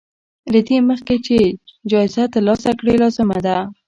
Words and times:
له 0.51 0.59
دې 0.67 0.77
مخکې 0.89 1.15
چې 1.25 1.37
جايزه 1.91 2.23
ترلاسه 2.33 2.69
کړې 2.79 2.93
لازمه 3.01 3.37
ده. 3.45 3.57